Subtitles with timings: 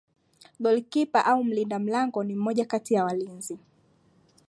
[0.59, 3.57] Goli kipa au mlinda mlango ni mmoja kati ya walinzi